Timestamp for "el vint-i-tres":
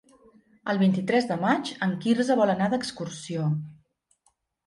0.71-1.27